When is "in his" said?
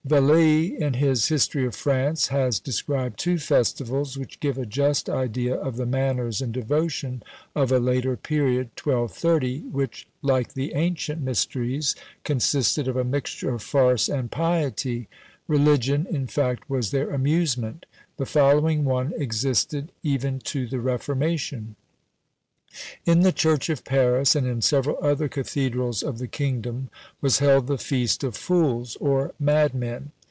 0.81-1.27